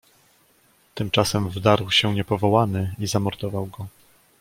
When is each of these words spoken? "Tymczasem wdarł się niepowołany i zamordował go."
"Tymczasem 0.95 1.49
wdarł 1.49 1.91
się 1.91 2.13
niepowołany 2.15 2.95
i 2.99 3.07
zamordował 3.07 3.65
go." 3.65 3.87